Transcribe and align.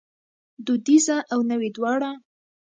دودیزه 0.65 1.17
او 1.33 1.39
نوې 1.51 1.69
دواړه 1.75 2.11